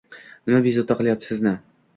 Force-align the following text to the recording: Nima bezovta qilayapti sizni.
Nima 0.47 0.63
bezovta 0.69 0.97
qilayapti 1.03 1.31
sizni. 1.31 1.57